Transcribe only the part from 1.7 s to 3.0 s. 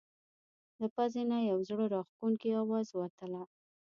راښکونکی اواز